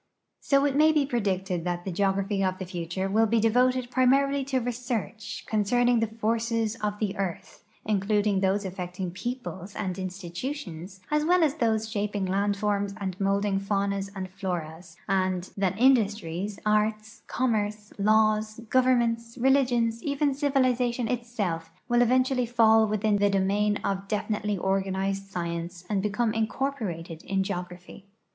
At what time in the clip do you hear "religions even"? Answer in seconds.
19.37-20.33